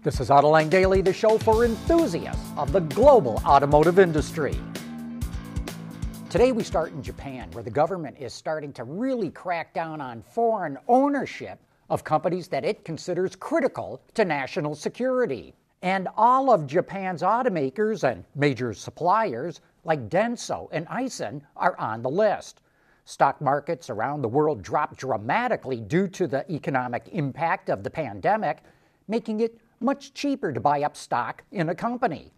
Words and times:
This 0.00 0.20
is 0.20 0.28
Autoline 0.30 0.70
Daily, 0.70 1.02
the 1.02 1.12
show 1.12 1.38
for 1.38 1.64
enthusiasts 1.64 2.52
of 2.56 2.70
the 2.70 2.78
global 2.78 3.42
automotive 3.44 3.98
industry. 3.98 4.56
Today 6.30 6.52
we 6.52 6.62
start 6.62 6.92
in 6.92 7.02
Japan, 7.02 7.50
where 7.50 7.64
the 7.64 7.70
government 7.70 8.16
is 8.16 8.32
starting 8.32 8.72
to 8.74 8.84
really 8.84 9.28
crack 9.28 9.74
down 9.74 10.00
on 10.00 10.22
foreign 10.22 10.78
ownership 10.86 11.58
of 11.90 12.04
companies 12.04 12.46
that 12.46 12.64
it 12.64 12.84
considers 12.84 13.34
critical 13.34 14.00
to 14.14 14.24
national 14.24 14.76
security. 14.76 15.52
And 15.82 16.06
all 16.16 16.52
of 16.52 16.68
Japan's 16.68 17.22
automakers 17.22 18.08
and 18.08 18.24
major 18.36 18.74
suppliers, 18.74 19.60
like 19.82 20.08
Denso 20.08 20.68
and 20.70 20.86
Aisin, 20.86 21.42
are 21.56 21.76
on 21.76 22.02
the 22.02 22.10
list. 22.10 22.60
Stock 23.04 23.40
markets 23.40 23.90
around 23.90 24.22
the 24.22 24.28
world 24.28 24.62
dropped 24.62 25.00
dramatically 25.00 25.80
due 25.80 26.06
to 26.06 26.28
the 26.28 26.48
economic 26.52 27.08
impact 27.10 27.68
of 27.68 27.82
the 27.82 27.90
pandemic, 27.90 28.58
making 29.08 29.40
it 29.40 29.58
much 29.80 30.14
cheaper 30.14 30.52
to 30.52 30.60
buy 30.60 30.82
up 30.82 30.96
stock 30.96 31.42
in 31.52 31.68
a 31.68 31.74
company. 31.74 32.32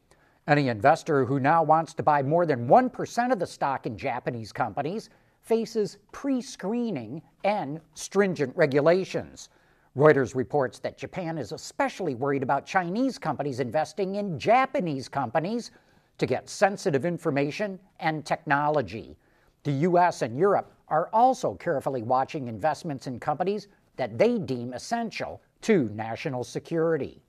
Any 0.46 0.68
investor 0.68 1.24
who 1.24 1.38
now 1.38 1.62
wants 1.62 1.94
to 1.94 2.02
buy 2.02 2.22
more 2.22 2.46
than 2.46 2.66
1% 2.66 3.32
of 3.32 3.38
the 3.38 3.46
stock 3.46 3.86
in 3.86 3.96
Japanese 3.96 4.52
companies 4.52 5.10
faces 5.42 5.98
pre 6.12 6.40
screening 6.40 7.22
and 7.44 7.80
stringent 7.94 8.56
regulations. 8.56 9.48
Reuters 9.96 10.34
reports 10.34 10.78
that 10.78 10.98
Japan 10.98 11.38
is 11.38 11.52
especially 11.52 12.14
worried 12.14 12.42
about 12.42 12.66
Chinese 12.66 13.18
companies 13.18 13.60
investing 13.60 14.16
in 14.16 14.38
Japanese 14.38 15.08
companies 15.08 15.72
to 16.18 16.26
get 16.26 16.48
sensitive 16.48 17.04
information 17.04 17.78
and 17.98 18.24
technology. 18.24 19.16
The 19.64 19.72
US 19.72 20.22
and 20.22 20.38
Europe 20.38 20.72
are 20.88 21.08
also 21.12 21.54
carefully 21.54 22.02
watching 22.02 22.48
investments 22.48 23.06
in 23.06 23.18
companies 23.18 23.68
that 23.96 24.16
they 24.16 24.38
deem 24.38 24.72
essential 24.72 25.42
to 25.62 25.90
national 25.94 26.44
security. 26.44 27.22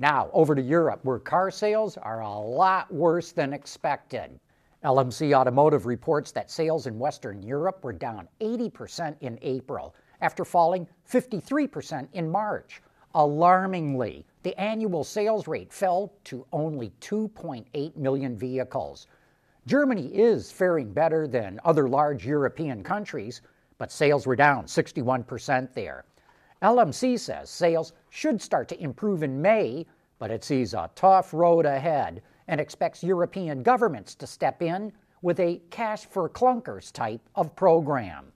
Now, 0.00 0.30
over 0.32 0.54
to 0.54 0.62
Europe, 0.62 1.00
where 1.02 1.18
car 1.18 1.50
sales 1.50 1.98
are 1.98 2.20
a 2.20 2.38
lot 2.38 2.90
worse 2.90 3.32
than 3.32 3.52
expected. 3.52 4.30
LMC 4.82 5.34
Automotive 5.36 5.84
reports 5.84 6.32
that 6.32 6.50
sales 6.50 6.86
in 6.86 6.98
Western 6.98 7.42
Europe 7.42 7.84
were 7.84 7.92
down 7.92 8.26
80% 8.40 9.14
in 9.20 9.38
April, 9.42 9.94
after 10.22 10.42
falling 10.42 10.88
53% 11.06 12.08
in 12.14 12.30
March. 12.30 12.80
Alarmingly, 13.14 14.24
the 14.42 14.58
annual 14.58 15.04
sales 15.04 15.46
rate 15.46 15.70
fell 15.70 16.14
to 16.24 16.46
only 16.50 16.94
2.8 17.02 17.94
million 17.98 18.38
vehicles. 18.38 19.06
Germany 19.66 20.06
is 20.14 20.50
faring 20.50 20.94
better 20.94 21.28
than 21.28 21.60
other 21.66 21.90
large 21.90 22.24
European 22.24 22.82
countries, 22.82 23.42
but 23.76 23.92
sales 23.92 24.26
were 24.26 24.36
down 24.36 24.64
61% 24.64 25.74
there. 25.74 26.06
LMC 26.62 27.18
says 27.18 27.48
sales 27.48 27.94
should 28.10 28.40
start 28.42 28.68
to 28.68 28.82
improve 28.82 29.22
in 29.22 29.40
May, 29.40 29.86
but 30.18 30.30
it 30.30 30.44
sees 30.44 30.74
a 30.74 30.90
tough 30.94 31.32
road 31.32 31.64
ahead 31.64 32.20
and 32.48 32.60
expects 32.60 33.02
European 33.02 33.62
governments 33.62 34.14
to 34.16 34.26
step 34.26 34.60
in 34.60 34.92
with 35.22 35.40
a 35.40 35.62
cash 35.70 36.04
for 36.04 36.28
clunkers 36.28 36.92
type 36.92 37.22
of 37.34 37.56
program. 37.56 38.32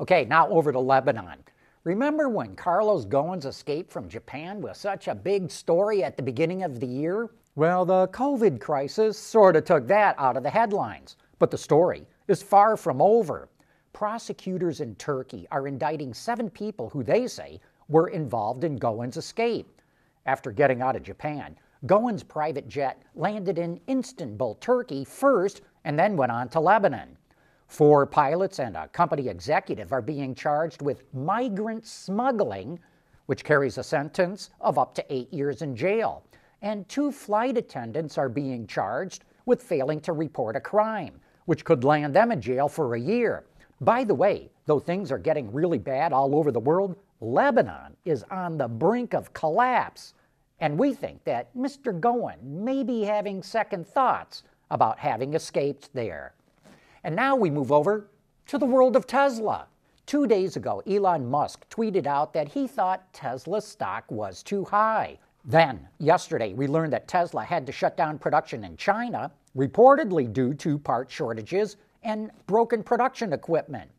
Okay, 0.00 0.24
now 0.24 0.48
over 0.48 0.72
to 0.72 0.80
Lebanon. 0.80 1.44
Remember 1.84 2.28
when 2.30 2.56
Carlos 2.56 3.04
Ghosn 3.04 3.44
escaped 3.44 3.92
from 3.92 4.08
Japan 4.08 4.62
was 4.62 4.78
such 4.78 5.08
a 5.08 5.14
big 5.14 5.50
story 5.50 6.02
at 6.02 6.16
the 6.16 6.22
beginning 6.22 6.62
of 6.62 6.80
the 6.80 6.86
year? 6.86 7.30
Well, 7.56 7.84
the 7.84 8.08
COVID 8.08 8.58
crisis 8.58 9.18
sort 9.18 9.54
of 9.54 9.64
took 9.64 9.86
that 9.88 10.14
out 10.18 10.36
of 10.36 10.42
the 10.42 10.50
headlines, 10.50 11.16
but 11.38 11.50
the 11.50 11.58
story 11.58 12.06
is 12.26 12.42
far 12.42 12.76
from 12.76 13.02
over 13.02 13.48
prosecutors 13.96 14.82
in 14.82 14.94
Turkey 14.96 15.48
are 15.50 15.66
indicting 15.66 16.12
seven 16.12 16.50
people 16.50 16.90
who 16.90 17.02
they 17.02 17.26
say 17.26 17.58
were 17.88 18.08
involved 18.08 18.62
in 18.62 18.78
Ghosn's 18.78 19.16
escape. 19.16 19.80
After 20.26 20.52
getting 20.52 20.82
out 20.82 20.96
of 20.96 21.02
Japan, 21.02 21.56
Ghosn's 21.86 22.22
private 22.22 22.68
jet 22.68 23.02
landed 23.14 23.56
in 23.56 23.80
Istanbul, 23.88 24.56
Turkey 24.56 25.02
first, 25.02 25.62
and 25.86 25.98
then 25.98 26.14
went 26.14 26.30
on 26.30 26.50
to 26.50 26.60
Lebanon. 26.60 27.16
Four 27.68 28.04
pilots 28.04 28.58
and 28.58 28.76
a 28.76 28.88
company 28.88 29.28
executive 29.28 29.94
are 29.94 30.02
being 30.02 30.34
charged 30.34 30.82
with 30.82 31.02
migrant 31.14 31.86
smuggling, 31.86 32.78
which 33.24 33.44
carries 33.44 33.78
a 33.78 33.82
sentence 33.82 34.50
of 34.60 34.76
up 34.76 34.94
to 34.96 35.06
eight 35.08 35.32
years 35.32 35.62
in 35.62 35.74
jail. 35.74 36.22
And 36.60 36.86
two 36.90 37.10
flight 37.10 37.56
attendants 37.56 38.18
are 38.18 38.28
being 38.28 38.66
charged 38.66 39.24
with 39.46 39.62
failing 39.62 40.02
to 40.02 40.12
report 40.12 40.54
a 40.54 40.60
crime, 40.60 41.18
which 41.46 41.64
could 41.64 41.82
land 41.82 42.14
them 42.14 42.30
in 42.30 42.42
jail 42.42 42.68
for 42.68 42.94
a 42.94 43.00
year. 43.00 43.46
By 43.80 44.04
the 44.04 44.14
way, 44.14 44.50
though 44.64 44.80
things 44.80 45.12
are 45.12 45.18
getting 45.18 45.52
really 45.52 45.78
bad 45.78 46.12
all 46.12 46.34
over 46.34 46.50
the 46.50 46.60
world, 46.60 46.96
Lebanon 47.20 47.96
is 48.04 48.24
on 48.30 48.56
the 48.56 48.68
brink 48.68 49.14
of 49.14 49.32
collapse. 49.34 50.14
And 50.60 50.78
we 50.78 50.94
think 50.94 51.22
that 51.24 51.54
Mr. 51.54 51.98
Ghosn 51.98 52.42
may 52.42 52.82
be 52.82 53.02
having 53.02 53.42
second 53.42 53.86
thoughts 53.86 54.42
about 54.70 54.98
having 54.98 55.34
escaped 55.34 55.90
there. 55.92 56.34
And 57.04 57.14
now 57.14 57.36
we 57.36 57.50
move 57.50 57.70
over 57.70 58.08
to 58.46 58.58
the 58.58 58.66
world 58.66 58.96
of 58.96 59.06
Tesla. 59.06 59.66
Two 60.06 60.26
days 60.26 60.56
ago, 60.56 60.82
Elon 60.86 61.28
Musk 61.28 61.68
tweeted 61.68 62.06
out 62.06 62.32
that 62.32 62.48
he 62.48 62.66
thought 62.66 63.12
Tesla's 63.12 63.66
stock 63.66 64.10
was 64.10 64.42
too 64.42 64.64
high. 64.64 65.18
Then, 65.44 65.86
yesterday, 65.98 66.54
we 66.54 66.66
learned 66.66 66.92
that 66.92 67.08
Tesla 67.08 67.44
had 67.44 67.66
to 67.66 67.72
shut 67.72 67.96
down 67.96 68.18
production 68.18 68.64
in 68.64 68.76
China, 68.76 69.30
reportedly 69.56 70.32
due 70.32 70.54
to 70.54 70.78
part 70.78 71.10
shortages 71.10 71.76
and 72.06 72.30
broken 72.46 72.84
production 72.84 73.32
equipment. 73.32 73.90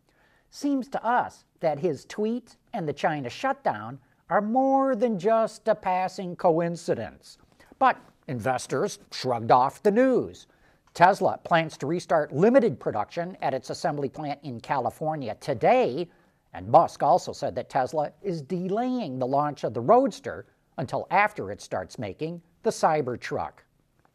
Seems 0.49 0.87
to 0.87 1.05
us 1.05 1.43
that 1.59 1.77
his 1.77 2.05
tweet 2.05 2.55
and 2.73 2.87
the 2.87 2.93
China 2.93 3.29
shutdown 3.29 3.99
are 4.29 4.41
more 4.41 4.95
than 4.95 5.19
just 5.19 5.67
a 5.67 5.75
passing 5.75 6.35
coincidence. 6.35 7.37
But 7.79 7.97
investors 8.27 8.99
shrugged 9.11 9.51
off 9.51 9.83
the 9.83 9.91
news. 9.91 10.47
Tesla 10.93 11.37
plans 11.43 11.77
to 11.77 11.85
restart 11.85 12.33
limited 12.33 12.79
production 12.79 13.37
at 13.41 13.53
its 13.53 13.69
assembly 13.69 14.09
plant 14.09 14.39
in 14.41 14.61
California 14.61 15.35
today, 15.41 16.09
and 16.53 16.67
Musk 16.67 17.03
also 17.03 17.33
said 17.33 17.55
that 17.55 17.69
Tesla 17.69 18.11
is 18.21 18.41
delaying 18.41 19.19
the 19.19 19.27
launch 19.27 19.65
of 19.65 19.73
the 19.73 19.81
Roadster 19.81 20.45
until 20.77 21.07
after 21.11 21.51
it 21.51 21.61
starts 21.61 21.99
making 21.99 22.41
the 22.63 22.69
Cybertruck. 22.69 23.63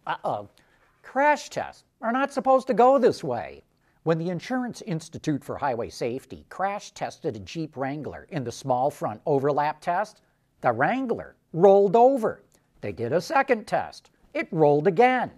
Uh 0.07 0.17
oh. 0.25 0.49
Crash 1.03 1.51
tests 1.51 1.85
are 2.01 2.13
not 2.13 2.33
supposed 2.33 2.67
to 2.69 2.75
go 2.75 2.99
this 2.99 3.23
way. 3.23 3.63
When 4.05 4.19
the 4.19 4.31
Insurance 4.31 4.83
Institute 4.83 5.45
for 5.45 5.57
Highway 5.57 5.89
Safety 5.89 6.45
crash 6.49 6.91
tested 6.91 7.37
a 7.37 7.39
Jeep 7.39 7.77
Wrangler 7.77 8.27
in 8.31 8.43
the 8.43 8.51
small 8.51 8.91
front 8.91 9.21
overlap 9.27 9.81
test, 9.81 10.23
the 10.61 10.73
Wrangler 10.73 11.37
rolled 11.53 11.95
over. 11.95 12.43
They 12.81 12.91
did 12.91 13.13
a 13.13 13.21
second 13.21 13.69
test. 13.69 14.11
It 14.35 14.49
rolled 14.51 14.89
again. 14.89 15.31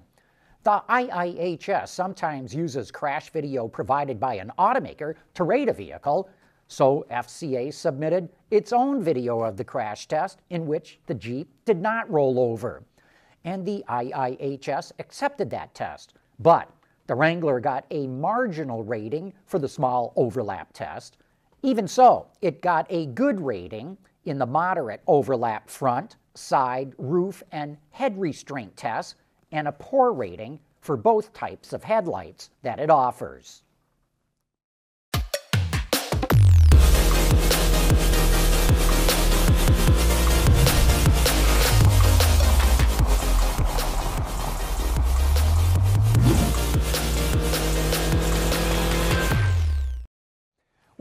The 0.62 0.82
IIHS 0.88 1.88
sometimes 1.88 2.54
uses 2.54 2.90
crash 2.90 3.28
video 3.28 3.68
provided 3.68 4.18
by 4.18 4.36
an 4.36 4.50
automaker 4.58 5.16
to 5.34 5.44
rate 5.44 5.68
a 5.68 5.74
vehicle, 5.74 6.30
so 6.66 7.04
FCA 7.10 7.70
submitted 7.70 8.30
its 8.50 8.72
own 8.72 9.02
video 9.02 9.40
of 9.40 9.58
the 9.58 9.64
crash 9.64 10.08
test 10.08 10.40
in 10.48 10.66
which 10.66 10.98
the 11.04 11.12
Jeep 11.12 11.50
did 11.66 11.82
not 11.82 12.10
roll 12.10 12.38
over. 12.38 12.82
And 13.44 13.66
the 13.66 13.84
IIHS 13.90 14.92
accepted 14.98 15.50
that 15.50 15.74
test. 15.74 16.14
But 16.38 16.70
the 17.06 17.14
Wrangler 17.14 17.60
got 17.60 17.84
a 17.90 18.06
marginal 18.06 18.82
rating 18.82 19.32
for 19.46 19.58
the 19.58 19.68
small 19.68 20.12
overlap 20.16 20.72
test. 20.72 21.16
Even 21.62 21.88
so, 21.88 22.26
it 22.40 22.62
got 22.62 22.86
a 22.90 23.06
good 23.06 23.40
rating 23.40 23.96
in 24.24 24.38
the 24.38 24.46
moderate 24.46 25.02
overlap 25.06 25.68
front, 25.68 26.16
side, 26.34 26.92
roof, 26.96 27.42
and 27.52 27.76
head 27.90 28.18
restraint 28.18 28.76
tests, 28.76 29.16
and 29.52 29.68
a 29.68 29.72
poor 29.72 30.12
rating 30.12 30.58
for 30.80 30.96
both 30.96 31.32
types 31.32 31.72
of 31.72 31.84
headlights 31.84 32.50
that 32.62 32.78
it 32.78 32.90
offers. 32.90 33.63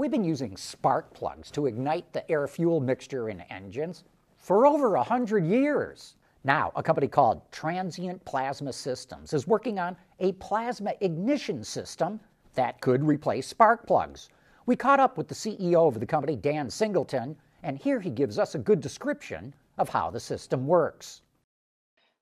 We've 0.04 0.12
been 0.12 0.26
using 0.26 0.58
spark 0.58 1.14
plugs 1.14 1.50
to 1.52 1.66
ignite 1.66 2.12
the 2.12 2.30
air 2.30 2.46
fuel 2.46 2.82
mixture 2.82 3.30
in 3.30 3.40
engines 3.50 4.04
for 4.36 4.68
over 4.68 4.98
100 4.98 5.46
years. 5.46 6.16
Now, 6.44 6.74
a 6.76 6.84
company 6.84 7.08
called 7.08 7.50
Transient 7.54 8.26
Plasma 8.26 8.74
Systems 8.74 9.32
is 9.32 9.48
working 9.48 9.80
on 9.80 9.96
a 10.20 10.34
plasma 10.34 10.92
ignition 11.00 11.64
system 11.64 12.20
that 12.54 12.82
could 12.82 13.02
replace 13.02 13.48
spark 13.48 13.88
plugs. 13.88 14.28
We 14.66 14.76
caught 14.76 15.00
up 15.00 15.18
with 15.18 15.30
the 15.30 15.36
CEO 15.36 15.88
of 15.88 16.02
the 16.02 16.06
company, 16.06 16.36
Dan 16.36 16.70
Singleton, 16.70 17.38
and 17.64 17.78
here 17.78 18.02
he 18.02 18.10
gives 18.10 18.38
us 18.38 18.56
a 18.56 18.60
good 18.60 18.82
description 18.82 19.56
of 19.78 19.88
how 19.88 20.12
the 20.12 20.20
system 20.20 20.68
works. 20.68 21.22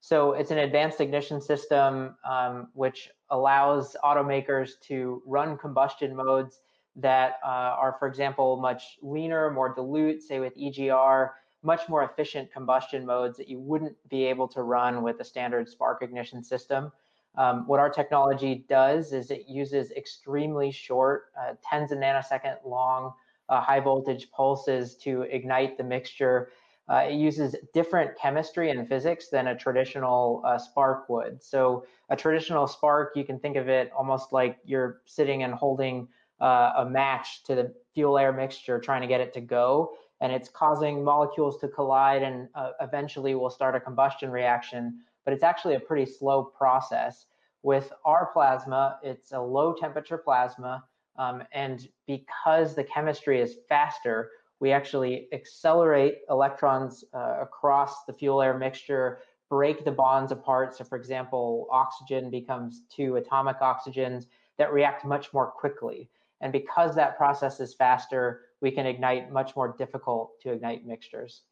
So, 0.01 0.33
it's 0.33 0.51
an 0.51 0.59
advanced 0.59 1.01
ignition 1.01 1.41
system 1.41 2.15
um, 2.29 2.67
which 2.75 3.09
allows 3.31 3.95
automakers 4.03 4.79
to 4.81 5.23
run 5.25 5.57
combustion 5.57 6.15
modes 6.15 6.61
that 6.95 7.39
uh, 7.43 7.47
are, 7.47 7.95
for 7.99 8.07
example, 8.07 8.57
much 8.57 8.97
leaner, 9.01 9.49
more 9.51 9.73
dilute, 9.73 10.21
say 10.21 10.39
with 10.39 10.55
EGR, 10.57 11.29
much 11.63 11.87
more 11.87 12.03
efficient 12.03 12.51
combustion 12.51 13.05
modes 13.05 13.37
that 13.37 13.47
you 13.47 13.59
wouldn't 13.59 13.95
be 14.09 14.25
able 14.25 14.47
to 14.47 14.63
run 14.63 15.03
with 15.03 15.19
a 15.19 15.23
standard 15.23 15.69
spark 15.69 16.01
ignition 16.01 16.43
system. 16.43 16.91
Um, 17.35 17.65
what 17.67 17.79
our 17.79 17.89
technology 17.89 18.65
does 18.67 19.13
is 19.13 19.31
it 19.31 19.47
uses 19.47 19.91
extremely 19.91 20.71
short, 20.71 21.31
uh, 21.39 21.53
tens 21.63 21.91
of 21.91 21.99
nanosecond 21.99 22.57
long 22.65 23.13
uh, 23.47 23.61
high 23.61 23.79
voltage 23.79 24.31
pulses 24.31 24.95
to 24.95 25.21
ignite 25.23 25.77
the 25.77 25.83
mixture. 25.83 26.49
Uh, 26.89 27.05
it 27.09 27.13
uses 27.13 27.55
different 27.73 28.17
chemistry 28.17 28.69
and 28.69 28.87
physics 28.87 29.29
than 29.29 29.47
a 29.47 29.55
traditional 29.55 30.41
uh, 30.45 30.57
spark 30.57 31.07
would. 31.09 31.41
So 31.41 31.85
a 32.09 32.15
traditional 32.15 32.67
spark, 32.67 33.13
you 33.15 33.23
can 33.23 33.39
think 33.39 33.55
of 33.55 33.69
it 33.69 33.91
almost 33.95 34.33
like 34.33 34.57
you're 34.65 35.01
sitting 35.05 35.43
and 35.43 35.53
holding 35.53 36.07
uh, 36.41 36.73
a 36.77 36.85
match 36.89 37.43
to 37.43 37.55
the 37.55 37.73
fuel 37.93 38.17
air 38.17 38.33
mixture, 38.33 38.79
trying 38.79 39.01
to 39.01 39.07
get 39.07 39.21
it 39.21 39.33
to 39.33 39.41
go 39.41 39.93
and 40.21 40.31
it's 40.31 40.49
causing 40.49 41.03
molecules 41.03 41.59
to 41.59 41.67
collide 41.67 42.21
and 42.21 42.47
uh, 42.53 42.71
eventually 42.79 43.33
will 43.35 43.49
start 43.49 43.75
a 43.75 43.79
combustion 43.79 44.29
reaction. 44.29 44.99
But 45.25 45.33
it's 45.33 45.43
actually 45.43 45.75
a 45.75 45.79
pretty 45.79 46.05
slow 46.05 46.43
process. 46.43 47.25
With 47.63 47.91
our 48.05 48.29
plasma, 48.31 48.99
it's 49.03 49.33
a 49.33 49.39
low 49.39 49.73
temperature 49.73 50.19
plasma. 50.19 50.83
Um, 51.17 51.43
and 51.51 51.87
because 52.07 52.75
the 52.75 52.83
chemistry 52.83 53.41
is 53.41 53.57
faster, 53.67 54.29
we 54.59 54.71
actually 54.71 55.27
accelerate 55.33 56.19
electrons 56.29 57.03
uh, 57.15 57.37
across 57.41 58.05
the 58.05 58.13
fuel 58.13 58.43
air 58.43 58.57
mixture, 58.57 59.19
break 59.49 59.83
the 59.83 59.91
bonds 59.91 60.31
apart. 60.31 60.77
So, 60.77 60.83
for 60.83 60.97
example, 60.97 61.67
oxygen 61.71 62.29
becomes 62.29 62.83
two 62.95 63.15
atomic 63.15 63.59
oxygens 63.59 64.25
that 64.59 64.71
react 64.71 65.03
much 65.03 65.33
more 65.33 65.47
quickly. 65.47 66.09
And 66.41 66.51
because 66.51 66.95
that 66.95 67.17
process 67.17 67.59
is 67.59 67.73
faster, 67.73 68.41
we 68.61 68.71
can 68.71 68.85
ignite 68.85 69.31
much 69.31 69.55
more 69.55 69.75
difficult 69.77 70.39
to 70.41 70.51
ignite 70.51 70.85
mixtures. 70.85 71.43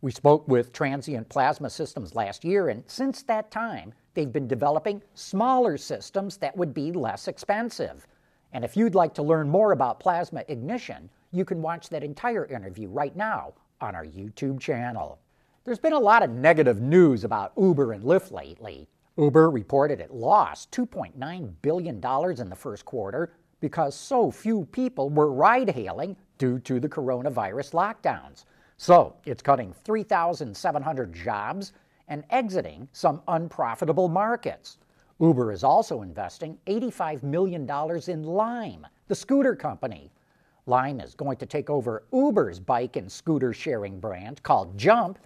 We 0.00 0.12
spoke 0.12 0.46
with 0.46 0.72
Transient 0.72 1.28
Plasma 1.28 1.68
Systems 1.68 2.14
last 2.14 2.44
year, 2.44 2.68
and 2.68 2.84
since 2.86 3.22
that 3.24 3.50
time, 3.50 3.92
they've 4.14 4.32
been 4.32 4.46
developing 4.46 5.02
smaller 5.14 5.76
systems 5.76 6.36
that 6.38 6.56
would 6.56 6.72
be 6.72 6.92
less 6.92 7.28
expensive. 7.28 8.06
And 8.52 8.64
if 8.64 8.76
you'd 8.76 8.94
like 8.94 9.14
to 9.14 9.22
learn 9.22 9.48
more 9.48 9.72
about 9.72 10.00
plasma 10.00 10.44
ignition, 10.48 11.10
you 11.32 11.44
can 11.44 11.62
watch 11.62 11.88
that 11.88 12.04
entire 12.04 12.46
interview 12.46 12.88
right 12.88 13.16
now 13.16 13.54
on 13.80 13.94
our 13.94 14.04
YouTube 14.04 14.60
channel. 14.60 15.18
There's 15.64 15.78
been 15.78 15.92
a 15.92 15.98
lot 15.98 16.22
of 16.22 16.30
negative 16.30 16.80
news 16.80 17.24
about 17.24 17.52
Uber 17.56 17.92
and 17.92 18.04
Lyft 18.04 18.30
lately. 18.30 18.88
Uber 19.16 19.50
reported 19.50 20.00
it 20.00 20.12
lost 20.12 20.70
$2.9 20.70 21.54
billion 21.62 21.96
in 21.96 22.48
the 22.48 22.56
first 22.56 22.84
quarter, 22.84 23.32
because 23.60 23.94
so 23.94 24.30
few 24.30 24.66
people 24.72 25.08
were 25.10 25.32
ride 25.32 25.70
hailing 25.70 26.16
due 26.38 26.58
to 26.60 26.78
the 26.78 26.88
coronavirus 26.88 27.72
lockdowns. 27.72 28.44
So 28.76 29.16
it's 29.24 29.42
cutting 29.42 29.72
3,700 29.84 31.12
jobs 31.12 31.72
and 32.08 32.24
exiting 32.30 32.88
some 32.92 33.22
unprofitable 33.28 34.08
markets. 34.08 34.78
Uber 35.18 35.50
is 35.50 35.64
also 35.64 36.02
investing 36.02 36.58
$85 36.66 37.22
million 37.22 37.68
in 38.06 38.22
Lime, 38.22 38.86
the 39.08 39.14
scooter 39.14 39.56
company. 39.56 40.12
Lime 40.66 41.00
is 41.00 41.14
going 41.14 41.38
to 41.38 41.46
take 41.46 41.70
over 41.70 42.04
Uber's 42.12 42.60
bike 42.60 42.96
and 42.96 43.10
scooter 43.10 43.52
sharing 43.52 43.98
brand 43.98 44.42
called 44.42 44.76
Jump, 44.76 45.18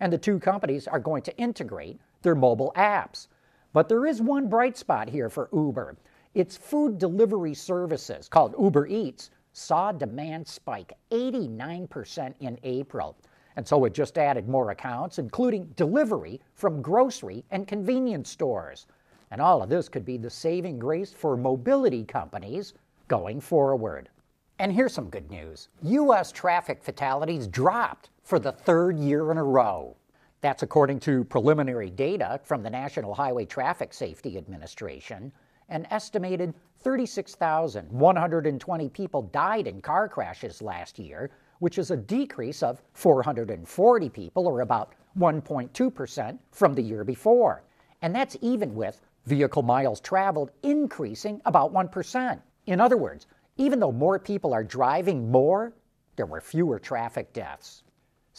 and 0.00 0.12
the 0.12 0.18
two 0.18 0.38
companies 0.38 0.86
are 0.86 1.00
going 1.00 1.22
to 1.22 1.36
integrate 1.38 1.98
their 2.22 2.34
mobile 2.34 2.72
apps. 2.76 3.28
But 3.72 3.88
there 3.88 4.06
is 4.06 4.20
one 4.20 4.48
bright 4.48 4.76
spot 4.76 5.08
here 5.08 5.30
for 5.30 5.48
Uber. 5.52 5.96
Its 6.34 6.56
food 6.56 6.98
delivery 6.98 7.54
services, 7.54 8.28
called 8.28 8.54
Uber 8.58 8.86
Eats, 8.86 9.30
saw 9.52 9.92
demand 9.92 10.46
spike 10.46 10.92
89% 11.10 12.34
in 12.40 12.58
April. 12.62 13.16
And 13.56 13.66
so 13.66 13.84
it 13.86 13.94
just 13.94 14.18
added 14.18 14.48
more 14.48 14.70
accounts, 14.70 15.18
including 15.18 15.72
delivery 15.74 16.40
from 16.54 16.80
grocery 16.80 17.44
and 17.50 17.66
convenience 17.66 18.30
stores. 18.30 18.86
And 19.30 19.40
all 19.40 19.62
of 19.62 19.68
this 19.68 19.88
could 19.88 20.04
be 20.04 20.16
the 20.16 20.30
saving 20.30 20.78
grace 20.78 21.12
for 21.12 21.36
mobility 21.36 22.04
companies 22.04 22.74
going 23.08 23.40
forward. 23.40 24.08
And 24.60 24.72
here's 24.72 24.92
some 24.92 25.10
good 25.10 25.30
news 25.30 25.68
U.S. 25.82 26.30
traffic 26.32 26.82
fatalities 26.82 27.46
dropped 27.46 28.10
for 28.22 28.38
the 28.38 28.52
third 28.52 28.98
year 28.98 29.30
in 29.32 29.38
a 29.38 29.44
row. 29.44 29.96
That's 30.40 30.62
according 30.62 31.00
to 31.00 31.24
preliminary 31.24 31.90
data 31.90 32.40
from 32.44 32.62
the 32.62 32.70
National 32.70 33.14
Highway 33.14 33.44
Traffic 33.44 33.92
Safety 33.92 34.38
Administration. 34.38 35.32
An 35.68 35.86
estimated 35.90 36.54
36,120 36.78 38.88
people 38.88 39.22
died 39.22 39.66
in 39.66 39.82
car 39.82 40.08
crashes 40.08 40.62
last 40.62 40.98
year, 40.98 41.30
which 41.58 41.78
is 41.78 41.90
a 41.90 41.96
decrease 41.96 42.62
of 42.62 42.80
440 42.94 44.08
people, 44.08 44.46
or 44.46 44.60
about 44.60 44.94
1.2% 45.18 46.38
from 46.52 46.74
the 46.74 46.82
year 46.82 47.04
before. 47.04 47.64
And 48.00 48.14
that's 48.14 48.36
even 48.40 48.74
with 48.74 49.02
vehicle 49.26 49.62
miles 49.62 50.00
traveled 50.00 50.52
increasing 50.62 51.42
about 51.44 51.74
1%. 51.74 52.40
In 52.66 52.80
other 52.80 52.96
words, 52.96 53.26
even 53.56 53.80
though 53.80 53.92
more 53.92 54.18
people 54.18 54.54
are 54.54 54.64
driving 54.64 55.30
more, 55.30 55.74
there 56.16 56.26
were 56.26 56.40
fewer 56.40 56.78
traffic 56.78 57.32
deaths. 57.32 57.82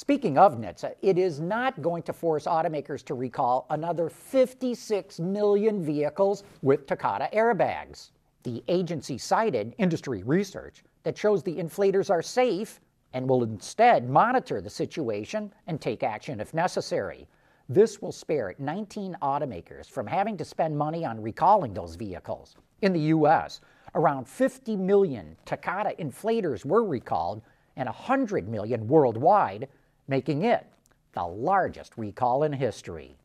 Speaking 0.02 0.38
of 0.38 0.58
NHTSA, 0.58 0.96
it 1.02 1.18
is 1.18 1.42
not 1.42 1.82
going 1.82 2.04
to 2.04 2.14
force 2.14 2.46
automakers 2.46 3.04
to 3.04 3.16
recall 3.16 3.66
another 3.70 4.08
56 4.08 5.20
million 5.20 5.84
vehicles 5.84 6.46
with 6.62 6.88
Takata 6.88 7.28
airbags. 7.34 8.12
The 8.44 8.64
agency 8.70 9.18
cited 9.18 9.76
industry 9.78 10.24
research 10.24 10.86
that 11.04 11.18
shows 11.18 11.44
the 11.44 11.58
inflators 11.58 12.10
are 12.10 12.22
safe 12.22 12.80
and 13.12 13.28
will 13.28 13.44
instead 13.44 14.10
monitor 14.10 14.62
the 14.62 14.70
situation 14.70 15.52
and 15.68 15.82
take 15.82 16.02
action 16.02 16.40
if 16.40 16.54
necessary. 16.54 17.28
This 17.68 18.02
will 18.02 18.14
spare 18.14 18.56
19 18.58 19.18
automakers 19.22 19.88
from 19.88 20.08
having 20.08 20.38
to 20.38 20.46
spend 20.46 20.78
money 20.78 21.04
on 21.04 21.22
recalling 21.22 21.74
those 21.74 21.96
vehicles. 21.96 22.56
In 22.82 22.94
the 22.94 23.12
U.S., 23.18 23.60
around 23.96 24.30
50 24.30 24.78
million 24.78 25.36
Takata 25.44 25.94
inflators 26.00 26.64
were 26.64 26.86
recalled 26.86 27.42
and 27.76 27.88
100 27.88 28.48
million 28.48 28.88
worldwide 28.88 29.68
making 30.10 30.44
it 30.44 30.66
the 31.14 31.24
largest 31.24 31.94
recall 31.96 32.44
in 32.44 32.54
history. 32.54 33.16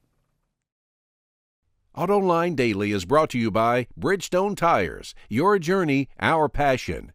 AutoLine 1.97 2.57
Daily 2.57 2.93
is 2.93 3.05
brought 3.05 3.31
to 3.31 3.39
you 3.39 3.51
by 3.51 3.87
Bridgestone 3.99 4.57
Tires. 4.57 5.15
Your 5.29 5.59
journey, 5.59 6.09
our 6.19 6.49
passion. 6.49 7.13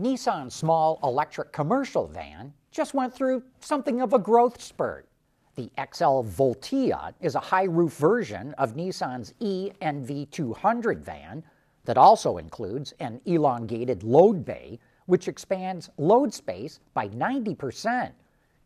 Nissan's 0.00 0.54
small 0.54 1.00
electric 1.02 1.52
commercial 1.52 2.06
van 2.06 2.54
just 2.70 2.94
went 2.94 3.12
through 3.12 3.42
something 3.58 4.00
of 4.00 4.12
a 4.12 4.18
growth 4.18 4.62
spurt. 4.62 5.08
The 5.56 5.70
XL 5.76 6.22
Voltia 6.22 7.12
is 7.20 7.34
a 7.34 7.40
high 7.40 7.64
roof 7.64 7.94
version 7.94 8.54
of 8.54 8.76
Nissan's 8.76 9.34
e 9.40 9.72
NV200 9.82 11.00
van 11.00 11.42
that 11.84 11.98
also 11.98 12.38
includes 12.38 12.94
an 13.00 13.20
elongated 13.26 14.04
load 14.04 14.44
bay 14.44 14.78
which 15.08 15.26
expands 15.26 15.88
load 15.96 16.34
space 16.34 16.80
by 16.92 17.08
90%. 17.08 18.12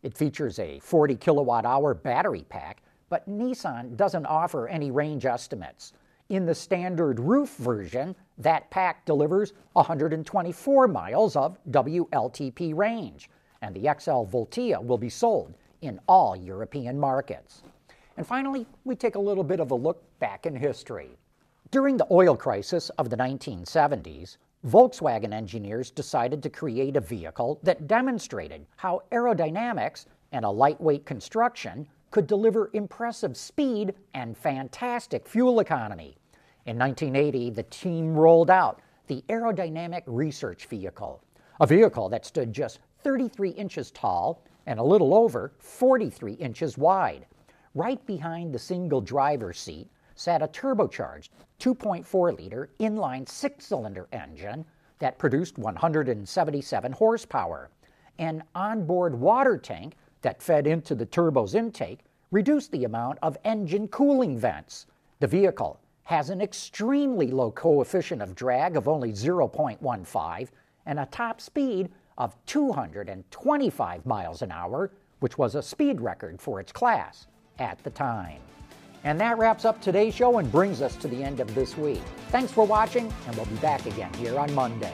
It 0.03 0.17
features 0.17 0.59
a 0.59 0.77
40 0.79 1.15
kilowatt 1.15 1.65
hour 1.65 1.93
battery 1.93 2.45
pack, 2.49 2.83
but 3.07 3.27
Nissan 3.29 3.95
doesn't 3.95 4.25
offer 4.25 4.67
any 4.67 4.91
range 4.91 5.25
estimates. 5.25 5.93
In 6.27 6.45
the 6.45 6.53
standard 6.53 7.17
roof 7.21 7.55
version, 7.55 8.13
that 8.37 8.69
pack 8.71 9.05
delivers 9.05 9.53
124 9.71 10.89
miles 10.89 11.37
of 11.37 11.57
WLTP 11.71 12.75
range, 12.75 13.29
and 13.61 13.73
the 13.73 13.83
XL 13.97 14.25
Voltia 14.25 14.83
will 14.83 14.97
be 14.97 15.09
sold 15.09 15.53
in 15.81 15.97
all 16.09 16.35
European 16.35 16.99
markets. 16.99 17.63
And 18.17 18.27
finally, 18.27 18.67
we 18.83 18.97
take 18.97 19.15
a 19.15 19.19
little 19.19 19.45
bit 19.45 19.61
of 19.61 19.71
a 19.71 19.75
look 19.75 20.03
back 20.19 20.45
in 20.45 20.57
history. 20.57 21.17
During 21.71 21.95
the 21.95 22.07
oil 22.11 22.35
crisis 22.35 22.89
of 22.97 23.09
the 23.09 23.17
1970s, 23.17 24.35
Volkswagen 24.65 25.33
engineers 25.33 25.91
decided 25.91 26.41
to 26.41 26.49
create 26.49 26.95
a 26.95 27.01
vehicle 27.01 27.59
that 27.63 27.85
demonstrated 27.85 28.65
how 28.77 29.01
aerodynamics 29.11 30.05
and 30.31 30.45
a 30.45 30.49
lightweight 30.49 31.05
construction 31.05 31.85
could 32.11 32.27
deliver 32.27 32.69
impressive 32.73 33.35
speed 33.35 33.93
and 34.13 34.37
fantastic 34.37 35.27
fuel 35.27 35.59
economy. 35.59 36.15
In 36.65 36.77
1980, 36.77 37.49
the 37.49 37.63
team 37.63 38.13
rolled 38.13 38.49
out 38.49 38.79
the 39.07 39.21
Aerodynamic 39.27 40.03
Research 40.05 40.67
Vehicle, 40.67 41.21
a 41.59 41.67
vehicle 41.67 42.07
that 42.07 42.25
stood 42.25 42.53
just 42.53 42.79
33 43.03 43.49
inches 43.49 43.91
tall 43.91 44.45
and 44.65 44.79
a 44.79 44.83
little 44.83 45.13
over 45.13 45.51
43 45.59 46.33
inches 46.33 46.77
wide. 46.77 47.25
Right 47.75 48.03
behind 48.05 48.53
the 48.53 48.59
single 48.59 49.01
driver's 49.01 49.59
seat 49.59 49.89
sat 50.15 50.41
a 50.41 50.47
turbocharged 50.47 51.29
2.4 51.59 52.37
liter 52.37 52.69
inline 52.79 53.27
six 53.27 53.65
cylinder 53.67 54.07
engine 54.11 54.65
that 54.99 55.17
produced 55.17 55.57
177 55.57 56.91
horsepower. 56.91 57.69
An 58.19 58.43
onboard 58.55 59.15
water 59.15 59.57
tank 59.57 59.95
that 60.21 60.41
fed 60.41 60.67
into 60.67 60.95
the 60.95 61.05
turbo's 61.05 61.55
intake 61.55 61.99
reduced 62.31 62.71
the 62.71 62.83
amount 62.83 63.19
of 63.21 63.37
engine 63.43 63.87
cooling 63.87 64.37
vents. 64.37 64.85
The 65.19 65.27
vehicle 65.27 65.79
has 66.03 66.29
an 66.29 66.41
extremely 66.41 67.27
low 67.27 67.51
coefficient 67.51 68.21
of 68.21 68.35
drag 68.35 68.75
of 68.75 68.87
only 68.87 69.11
0.15 69.11 70.49
and 70.85 70.99
a 70.99 71.05
top 71.07 71.39
speed 71.39 71.89
of 72.17 72.35
225 72.45 74.05
miles 74.05 74.41
an 74.41 74.51
hour, 74.51 74.91
which 75.19 75.37
was 75.37 75.55
a 75.55 75.61
speed 75.61 76.01
record 76.01 76.41
for 76.41 76.59
its 76.59 76.71
class 76.71 77.27
at 77.59 77.81
the 77.83 77.89
time. 77.89 78.39
And 79.03 79.19
that 79.19 79.37
wraps 79.37 79.65
up 79.65 79.81
today's 79.81 80.15
show 80.15 80.37
and 80.37 80.51
brings 80.51 80.81
us 80.81 80.95
to 80.97 81.07
the 81.07 81.23
end 81.23 81.39
of 81.39 81.53
this 81.53 81.77
week. 81.77 82.01
Thanks 82.29 82.51
for 82.51 82.65
watching, 82.65 83.13
and 83.27 83.35
we'll 83.35 83.45
be 83.45 83.55
back 83.55 83.85
again 83.85 84.13
here 84.13 84.39
on 84.39 84.53
Monday. 84.53 84.93